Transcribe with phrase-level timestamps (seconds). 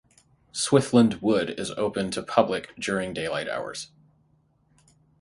[0.51, 3.91] Swithland Wood is open to the public during daylight hours.